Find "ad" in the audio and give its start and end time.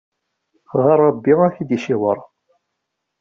1.45-1.53